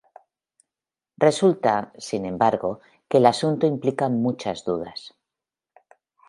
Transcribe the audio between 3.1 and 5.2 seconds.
el asunto implica muchas dudas.